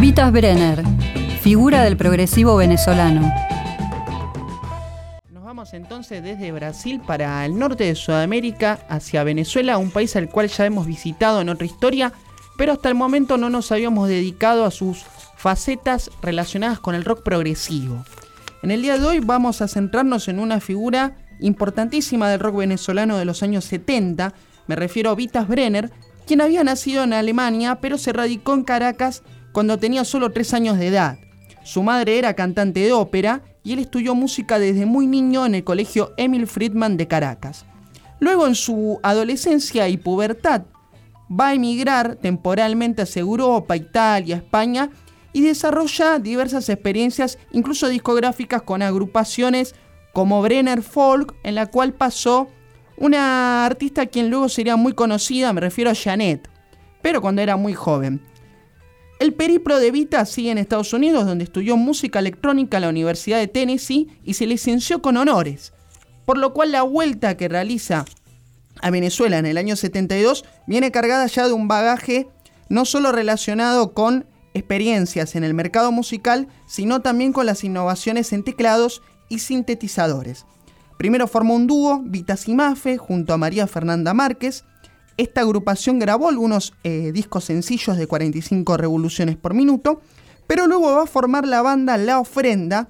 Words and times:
Vitas 0.00 0.32
Brenner, 0.32 0.82
figura 1.42 1.84
del 1.84 1.96
progresivo 1.96 2.56
venezolano. 2.56 3.30
Nos 5.30 5.44
vamos 5.44 5.74
entonces 5.74 6.22
desde 6.22 6.50
Brasil 6.50 7.00
para 7.06 7.44
el 7.44 7.58
norte 7.58 7.84
de 7.84 7.94
Sudamérica 7.94 8.80
hacia 8.88 9.22
Venezuela, 9.22 9.78
un 9.78 9.90
país 9.90 10.16
al 10.16 10.28
cual 10.28 10.48
ya 10.48 10.66
hemos 10.66 10.86
visitado 10.86 11.40
en 11.40 11.50
otra 11.50 11.66
historia, 11.66 12.12
pero 12.56 12.72
hasta 12.72 12.88
el 12.88 12.94
momento 12.94 13.36
no 13.36 13.50
nos 13.50 13.70
habíamos 13.70 14.08
dedicado 14.08 14.64
a 14.64 14.70
sus 14.70 15.04
facetas 15.36 16.10
relacionadas 16.22 16.80
con 16.80 16.94
el 16.94 17.04
rock 17.04 17.22
progresivo. 17.22 18.04
En 18.62 18.70
el 18.70 18.82
día 18.82 18.98
de 18.98 19.04
hoy 19.04 19.20
vamos 19.20 19.60
a 19.60 19.68
centrarnos 19.68 20.26
en 20.28 20.38
una 20.38 20.60
figura 20.60 21.16
importantísima 21.38 22.30
del 22.30 22.40
rock 22.40 22.56
venezolano 22.56 23.18
de 23.18 23.24
los 23.24 23.42
años 23.42 23.64
70, 23.66 24.32
me 24.66 24.76
refiero 24.76 25.10
a 25.10 25.14
Vitas 25.14 25.46
Brenner, 25.48 25.90
quien 26.26 26.40
había 26.40 26.64
nacido 26.64 27.04
en 27.04 27.12
Alemania 27.12 27.76
pero 27.80 27.98
se 27.98 28.12
radicó 28.12 28.54
en 28.54 28.64
Caracas 28.64 29.22
cuando 29.52 29.78
tenía 29.78 30.04
solo 30.04 30.32
3 30.32 30.54
años 30.54 30.78
de 30.78 30.88
edad. 30.88 31.18
Su 31.62 31.82
madre 31.82 32.18
era 32.18 32.34
cantante 32.34 32.80
de 32.80 32.92
ópera 32.92 33.42
y 33.62 33.74
él 33.74 33.78
estudió 33.78 34.14
música 34.14 34.58
desde 34.58 34.86
muy 34.86 35.06
niño 35.06 35.46
en 35.46 35.54
el 35.54 35.64
colegio 35.64 36.12
Emil 36.16 36.46
Friedman 36.46 36.96
de 36.96 37.06
Caracas. 37.06 37.64
Luego 38.18 38.46
en 38.46 38.54
su 38.54 38.98
adolescencia 39.02 39.88
y 39.88 39.96
pubertad 39.96 40.62
va 41.30 41.48
a 41.48 41.54
emigrar 41.54 42.16
temporalmente 42.16 43.02
hacia 43.02 43.20
Europa, 43.20 43.76
Italia, 43.76 44.36
España 44.36 44.90
y 45.32 45.40
desarrolla 45.40 46.18
diversas 46.18 46.68
experiencias, 46.68 47.38
incluso 47.52 47.88
discográficas, 47.88 48.62
con 48.62 48.82
agrupaciones 48.82 49.74
como 50.12 50.42
Brenner 50.42 50.82
Folk, 50.82 51.34
en 51.42 51.54
la 51.54 51.66
cual 51.66 51.94
pasó 51.94 52.48
una 52.98 53.64
artista 53.64 54.06
quien 54.06 54.28
luego 54.28 54.48
sería 54.48 54.76
muy 54.76 54.92
conocida, 54.92 55.52
me 55.52 55.62
refiero 55.62 55.90
a 55.90 55.94
Janet, 55.94 56.48
pero 57.00 57.22
cuando 57.22 57.40
era 57.40 57.56
muy 57.56 57.72
joven. 57.72 58.20
El 59.22 59.34
periplo 59.34 59.78
de 59.78 59.92
Vita 59.92 60.26
sigue 60.26 60.50
en 60.50 60.58
Estados 60.58 60.92
Unidos, 60.92 61.26
donde 61.26 61.44
estudió 61.44 61.76
música 61.76 62.18
electrónica 62.18 62.78
en 62.78 62.80
la 62.80 62.88
Universidad 62.88 63.38
de 63.38 63.46
Tennessee 63.46 64.08
y 64.24 64.34
se 64.34 64.48
licenció 64.48 65.00
con 65.00 65.16
honores, 65.16 65.72
por 66.24 66.38
lo 66.38 66.52
cual 66.52 66.72
la 66.72 66.82
vuelta 66.82 67.36
que 67.36 67.46
realiza 67.46 68.04
a 68.80 68.90
Venezuela 68.90 69.38
en 69.38 69.46
el 69.46 69.58
año 69.58 69.76
72 69.76 70.44
viene 70.66 70.90
cargada 70.90 71.24
ya 71.28 71.46
de 71.46 71.52
un 71.52 71.68
bagaje 71.68 72.30
no 72.68 72.84
solo 72.84 73.12
relacionado 73.12 73.94
con 73.94 74.26
experiencias 74.54 75.36
en 75.36 75.44
el 75.44 75.54
mercado 75.54 75.92
musical, 75.92 76.48
sino 76.66 77.00
también 77.00 77.32
con 77.32 77.46
las 77.46 77.62
innovaciones 77.62 78.32
en 78.32 78.42
teclados 78.42 79.02
y 79.28 79.38
sintetizadores. 79.38 80.46
Primero 80.98 81.28
formó 81.28 81.54
un 81.54 81.68
dúo, 81.68 82.02
Vita 82.04 82.36
Simafe, 82.36 82.96
junto 82.96 83.32
a 83.32 83.38
María 83.38 83.68
Fernanda 83.68 84.14
Márquez. 84.14 84.64
Esta 85.16 85.42
agrupación 85.42 85.98
grabó 85.98 86.28
algunos 86.28 86.74
eh, 86.84 87.12
discos 87.12 87.44
sencillos 87.44 87.96
de 87.96 88.06
45 88.06 88.76
revoluciones 88.76 89.36
por 89.36 89.54
minuto, 89.54 90.00
pero 90.46 90.66
luego 90.66 90.94
va 90.94 91.02
a 91.02 91.06
formar 91.06 91.46
la 91.46 91.62
banda 91.62 91.96
La 91.96 92.18
Ofrenda, 92.18 92.88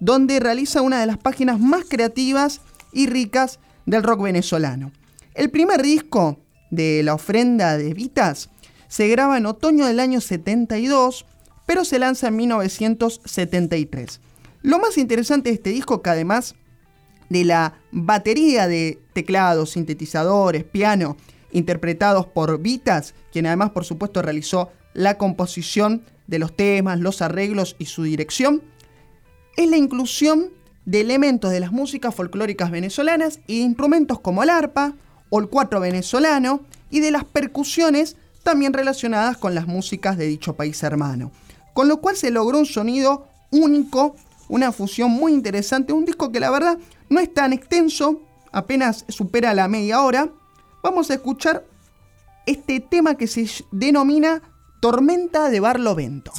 donde 0.00 0.40
realiza 0.40 0.82
una 0.82 1.00
de 1.00 1.06
las 1.06 1.18
páginas 1.18 1.60
más 1.60 1.84
creativas 1.88 2.60
y 2.92 3.06
ricas 3.06 3.60
del 3.86 4.02
rock 4.02 4.22
venezolano. 4.22 4.92
El 5.34 5.50
primer 5.50 5.82
disco 5.82 6.38
de 6.70 7.02
La 7.02 7.14
Ofrenda 7.14 7.76
de 7.76 7.94
Vitas 7.94 8.50
se 8.88 9.08
graba 9.08 9.36
en 9.36 9.46
otoño 9.46 9.86
del 9.86 10.00
año 10.00 10.20
72, 10.20 11.26
pero 11.66 11.84
se 11.84 11.98
lanza 11.98 12.28
en 12.28 12.36
1973. 12.36 14.20
Lo 14.62 14.78
más 14.78 14.98
interesante 14.98 15.50
de 15.50 15.54
este 15.54 15.70
disco, 15.70 16.02
que 16.02 16.10
además 16.10 16.54
de 17.28 17.44
la 17.44 17.78
batería 17.92 18.66
de 18.66 18.98
teclados, 19.12 19.70
sintetizadores, 19.70 20.64
piano, 20.64 21.16
interpretados 21.52 22.26
por 22.26 22.58
Vitas, 22.60 23.14
quien 23.32 23.46
además 23.46 23.70
por 23.70 23.84
supuesto 23.84 24.22
realizó 24.22 24.70
la 24.94 25.18
composición 25.18 26.02
de 26.26 26.38
los 26.38 26.54
temas, 26.54 27.00
los 27.00 27.22
arreglos 27.22 27.76
y 27.78 27.86
su 27.86 28.02
dirección, 28.02 28.62
es 29.56 29.68
la 29.68 29.76
inclusión 29.76 30.50
de 30.84 31.00
elementos 31.00 31.50
de 31.50 31.60
las 31.60 31.72
músicas 31.72 32.14
folclóricas 32.14 32.70
venezolanas 32.70 33.40
y 33.46 33.58
de 33.58 33.64
instrumentos 33.64 34.20
como 34.20 34.42
el 34.42 34.50
arpa 34.50 34.94
o 35.30 35.40
el 35.40 35.48
cuatro 35.48 35.80
venezolano 35.80 36.62
y 36.90 37.00
de 37.00 37.10
las 37.10 37.24
percusiones 37.24 38.16
también 38.42 38.72
relacionadas 38.72 39.36
con 39.36 39.54
las 39.54 39.66
músicas 39.66 40.16
de 40.16 40.26
dicho 40.26 40.56
país 40.56 40.82
hermano. 40.82 41.30
Con 41.74 41.88
lo 41.88 42.00
cual 42.00 42.16
se 42.16 42.30
logró 42.30 42.58
un 42.58 42.66
sonido 42.66 43.28
único, 43.50 44.16
una 44.48 44.72
fusión 44.72 45.10
muy 45.10 45.32
interesante, 45.32 45.92
un 45.92 46.04
disco 46.04 46.32
que 46.32 46.40
la 46.40 46.50
verdad 46.50 46.78
no 47.10 47.20
es 47.20 47.32
tan 47.32 47.52
extenso, 47.52 48.22
apenas 48.52 49.04
supera 49.08 49.54
la 49.54 49.68
media 49.68 50.00
hora. 50.02 50.30
Vamos 50.82 51.10
a 51.10 51.14
escuchar 51.14 51.64
este 52.46 52.80
tema 52.80 53.16
que 53.16 53.26
se 53.26 53.46
denomina 53.72 54.42
Tormenta 54.80 55.50
de 55.50 55.60
Barlovento. 55.60 56.32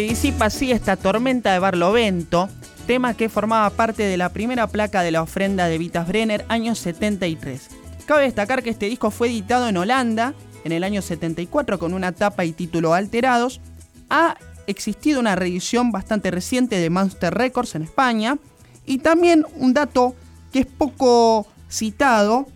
Disipa 0.00 0.46
así 0.46 0.72
esta 0.72 0.96
tormenta 0.96 1.52
de 1.52 1.58
Barlovento, 1.58 2.48
tema 2.86 3.14
que 3.14 3.28
formaba 3.28 3.70
parte 3.70 4.02
de 4.02 4.16
la 4.16 4.30
primera 4.30 4.66
placa 4.66 5.02
de 5.02 5.12
la 5.12 5.22
ofrenda 5.22 5.68
de 5.68 5.78
Vitas 5.78 6.08
Brenner, 6.08 6.44
año 6.48 6.74
73. 6.74 7.68
Cabe 8.06 8.24
destacar 8.24 8.62
que 8.62 8.70
este 8.70 8.86
disco 8.86 9.10
fue 9.10 9.28
editado 9.28 9.68
en 9.68 9.76
Holanda 9.76 10.34
en 10.64 10.72
el 10.72 10.84
año 10.84 11.00
74 11.00 11.78
con 11.78 11.94
una 11.94 12.12
tapa 12.12 12.44
y 12.44 12.52
título 12.52 12.94
alterados. 12.94 13.60
Ha 14.10 14.36
existido 14.66 15.20
una 15.20 15.36
reedición 15.36 15.92
bastante 15.92 16.30
reciente 16.30 16.76
de 16.76 16.90
Monster 16.90 17.32
Records 17.32 17.74
en 17.74 17.82
España 17.82 18.38
Y 18.86 18.98
también 18.98 19.46
un 19.56 19.74
dato 19.74 20.14
que 20.52 20.60
es 20.60 20.66
poco 20.66 21.46
citado, 21.70 22.46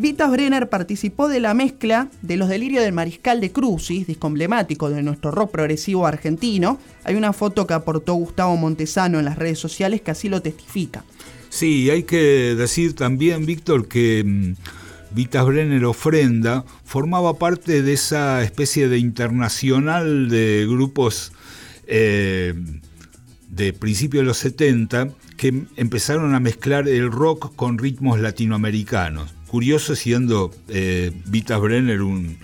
Vitas 0.00 0.30
Brenner 0.30 0.70
participó 0.70 1.28
de 1.28 1.40
la 1.40 1.52
mezcla 1.52 2.08
de 2.22 2.38
Los 2.38 2.48
Delirios 2.48 2.82
del 2.82 2.94
Mariscal 2.94 3.38
de 3.38 3.52
Crucis, 3.52 4.06
disco 4.06 4.28
emblemático 4.28 4.88
de 4.88 5.02
nuestro 5.02 5.30
rock 5.30 5.50
progresivo 5.50 6.06
argentino. 6.06 6.78
Hay 7.04 7.16
una 7.16 7.34
foto 7.34 7.66
que 7.66 7.74
aportó 7.74 8.14
Gustavo 8.14 8.56
Montesano 8.56 9.18
en 9.18 9.26
las 9.26 9.36
redes 9.36 9.58
sociales 9.58 10.00
que 10.00 10.10
así 10.10 10.30
lo 10.30 10.40
testifica. 10.40 11.04
Sí, 11.50 11.90
hay 11.90 12.04
que 12.04 12.54
decir 12.56 12.94
también, 12.94 13.44
Víctor, 13.44 13.88
que 13.88 14.24
mm, 14.24 15.14
Vitas 15.14 15.44
Brenner 15.44 15.84
Ofrenda 15.84 16.64
formaba 16.82 17.34
parte 17.34 17.82
de 17.82 17.92
esa 17.92 18.42
especie 18.42 18.88
de 18.88 18.96
internacional 18.96 20.30
de 20.30 20.66
grupos 20.66 21.32
eh, 21.86 22.54
de 23.50 23.74
principios 23.74 24.22
de 24.22 24.28
los 24.28 24.38
70 24.38 25.10
que 25.36 25.64
empezaron 25.76 26.34
a 26.34 26.40
mezclar 26.40 26.88
el 26.88 27.12
rock 27.12 27.54
con 27.54 27.76
ritmos 27.76 28.18
latinoamericanos. 28.18 29.34
Curioso 29.50 29.96
siendo 29.96 30.52
eh, 30.68 31.10
Vitas 31.26 31.60
Brenner 31.60 32.02
un, 32.02 32.36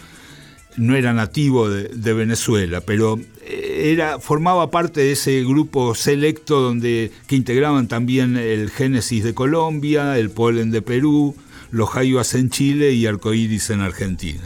no 0.76 0.96
era 0.96 1.12
nativo 1.12 1.70
de, 1.70 2.12
Venezuela, 2.12 2.80
pero 2.80 3.18
eh, 3.44 3.92
era, 3.92 4.18
formaba 4.18 4.70
parte 4.72 5.00
de 5.00 5.12
ese 5.12 5.44
grupo 5.44 5.94
selecto 5.94 6.60
donde, 6.60 7.12
que 7.28 7.36
integraban 7.36 7.86
también 7.86 8.36
el 8.36 8.70
Génesis 8.70 9.22
de 9.22 9.34
Colombia, 9.34 10.18
el 10.18 10.30
Polen 10.30 10.72
de 10.72 10.82
Perú, 10.82 11.36
los 11.70 11.90
Jayuas 11.90 12.34
en 12.34 12.50
Chile 12.50 12.92
y 12.92 13.06
Arcoíris 13.06 13.70
en 13.70 13.82
Argentina. 13.82 14.42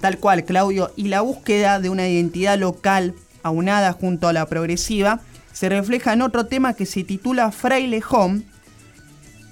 Tal 0.00 0.18
cual, 0.18 0.44
Claudio, 0.44 0.90
y 0.96 1.08
la 1.08 1.20
búsqueda 1.20 1.80
de 1.80 1.88
una 1.88 2.08
identidad 2.08 2.58
local 2.58 3.14
aunada 3.42 3.92
junto 3.92 4.28
a 4.28 4.32
la 4.32 4.46
progresiva 4.46 5.20
se 5.52 5.68
refleja 5.68 6.12
en 6.12 6.22
otro 6.22 6.46
tema 6.46 6.74
que 6.74 6.86
se 6.86 7.04
titula 7.04 7.52
Fraile 7.52 8.02
Home. 8.10 8.42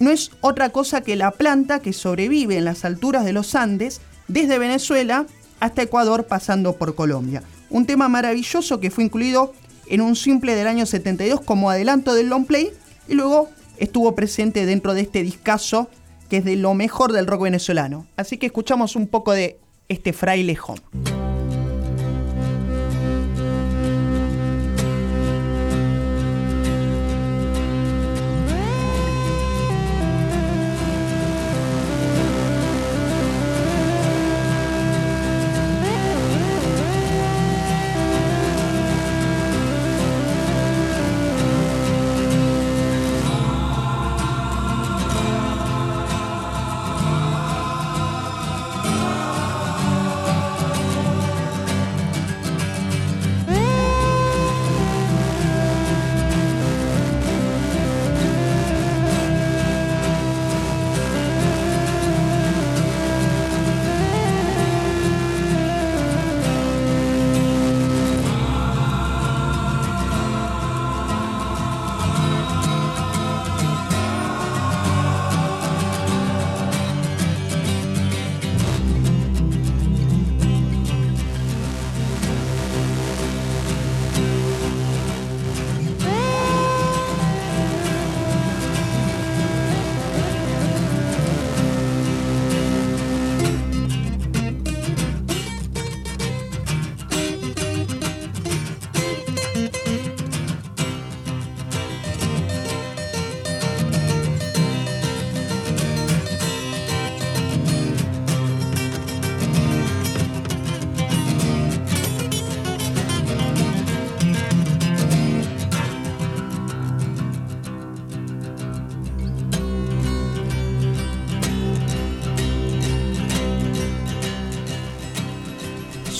No 0.00 0.10
es 0.10 0.30
otra 0.40 0.70
cosa 0.70 1.02
que 1.02 1.14
la 1.14 1.30
planta 1.30 1.80
que 1.80 1.92
sobrevive 1.92 2.56
en 2.56 2.64
las 2.64 2.86
alturas 2.86 3.22
de 3.22 3.34
los 3.34 3.54
Andes, 3.54 4.00
desde 4.28 4.58
Venezuela 4.58 5.26
hasta 5.60 5.82
Ecuador 5.82 6.26
pasando 6.26 6.74
por 6.76 6.94
Colombia. 6.94 7.42
Un 7.68 7.84
tema 7.84 8.08
maravilloso 8.08 8.80
que 8.80 8.90
fue 8.90 9.04
incluido 9.04 9.52
en 9.86 10.00
un 10.00 10.16
simple 10.16 10.54
del 10.54 10.68
año 10.68 10.86
72 10.86 11.42
como 11.42 11.68
adelanto 11.68 12.14
del 12.14 12.28
long 12.28 12.46
play 12.46 12.70
y 13.08 13.14
luego 13.14 13.50
estuvo 13.76 14.14
presente 14.14 14.64
dentro 14.64 14.94
de 14.94 15.02
este 15.02 15.22
discazo 15.22 15.90
que 16.30 16.38
es 16.38 16.44
de 16.46 16.56
lo 16.56 16.72
mejor 16.72 17.12
del 17.12 17.26
rock 17.26 17.42
venezolano. 17.42 18.06
Así 18.16 18.38
que 18.38 18.46
escuchamos 18.46 18.96
un 18.96 19.06
poco 19.06 19.32
de 19.32 19.60
este 19.88 20.14
fraile 20.14 20.56
home. 20.66 21.09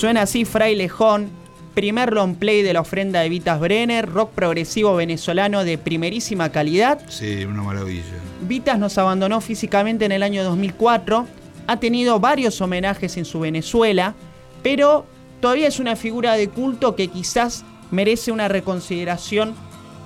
Suena 0.01 0.23
así 0.23 0.47
Frailejón, 0.47 1.29
primer 1.75 2.15
long 2.15 2.35
play 2.35 2.63
de 2.63 2.73
la 2.73 2.81
ofrenda 2.81 3.21
de 3.21 3.29
Vitas 3.29 3.61
Brenner, 3.61 4.09
rock 4.09 4.31
progresivo 4.31 4.97
venezolano 4.97 5.63
de 5.63 5.77
primerísima 5.77 6.51
calidad. 6.51 7.03
Sí, 7.11 7.45
una 7.45 7.63
maravilla. 7.63 8.03
Vitas 8.41 8.79
nos 8.79 8.97
abandonó 8.97 9.43
físicamente 9.43 10.07
en 10.07 10.13
el 10.13 10.23
año 10.23 10.43
2004, 10.43 11.27
ha 11.67 11.77
tenido 11.77 12.19
varios 12.19 12.59
homenajes 12.63 13.19
en 13.19 13.27
su 13.27 13.41
Venezuela, 13.41 14.15
pero 14.63 15.05
todavía 15.43 15.69
es 15.69 15.79
una 15.79 15.97
figura 15.97 16.33
de 16.33 16.49
culto 16.49 16.97
que 16.97 17.09
quizás 17.09 17.67
merece 17.91 18.33
una 18.33 18.49
reconsideración 18.49 19.55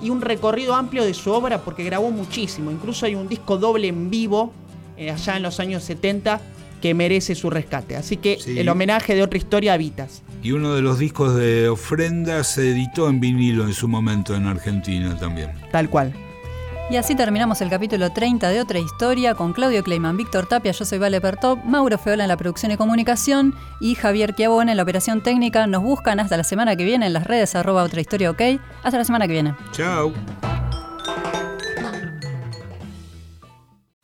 y 0.01 0.09
un 0.09 0.19
recorrido 0.19 0.75
amplio 0.75 1.05
de 1.05 1.13
su 1.13 1.31
obra 1.31 1.59
porque 1.59 1.85
grabó 1.85 2.11
muchísimo. 2.11 2.69
Incluso 2.69 3.05
hay 3.05 3.15
un 3.15 3.29
disco 3.29 3.57
doble 3.57 3.87
en 3.87 4.09
vivo 4.09 4.51
eh, 4.97 5.09
allá 5.09 5.37
en 5.37 5.43
los 5.43 5.61
años 5.61 5.83
70 5.83 6.41
que 6.81 6.93
merece 6.93 7.35
su 7.35 7.49
rescate. 7.49 7.95
Así 7.95 8.17
que 8.17 8.37
el 8.47 8.69
homenaje 8.69 9.15
de 9.15 9.23
otra 9.23 9.37
historia 9.37 9.73
a 9.73 9.77
Vitas. 9.77 10.23
Y 10.43 10.51
uno 10.51 10.75
de 10.75 10.81
los 10.81 10.99
discos 10.99 11.35
de 11.35 11.69
ofrenda 11.69 12.43
se 12.43 12.71
editó 12.71 13.09
en 13.09 13.19
vinilo 13.19 13.65
en 13.65 13.73
su 13.73 13.87
momento 13.87 14.35
en 14.35 14.45
Argentina 14.45 15.17
también. 15.17 15.51
Tal 15.71 15.89
cual. 15.89 16.13
Y 16.89 16.97
así 16.97 17.15
terminamos 17.15 17.61
el 17.61 17.69
capítulo 17.69 18.11
30 18.11 18.47
de 18.49 18.61
Otra 18.61 18.77
Historia 18.77 19.33
con 19.33 19.53
Claudio 19.53 19.83
Kleiman, 19.83 20.17
Víctor 20.17 20.45
Tapia, 20.45 20.71
yo 20.71 20.85
soy 20.85 20.99
Vale 20.99 21.19
Pertop, 21.19 21.63
Mauro 21.65 21.97
Feola 21.97 22.25
en 22.25 22.27
la 22.27 22.37
producción 22.37 22.71
y 22.71 22.77
comunicación 22.77 23.55
y 23.79 23.95
Javier 23.95 24.35
Chiabón 24.35 24.69
en 24.69 24.77
la 24.77 24.83
operación 24.83 25.21
técnica. 25.21 25.65
Nos 25.65 25.81
buscan 25.81 26.19
hasta 26.19 26.37
la 26.37 26.43
semana 26.43 26.75
que 26.75 26.85
viene 26.85 27.07
en 27.07 27.13
las 27.13 27.25
redes 27.25 27.55
arroba 27.55 27.81
Otra 27.81 28.01
Historia 28.01 28.29
OK. 28.29 28.41
Hasta 28.83 28.99
la 28.99 29.03
semana 29.05 29.25
que 29.25 29.33
viene. 29.33 29.55
Chao. 29.71 30.13